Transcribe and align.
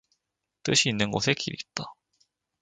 뜻이 0.63 0.89
있는 0.89 1.11
곳에 1.11 1.35
길이 1.35 1.57
있다 1.59 1.93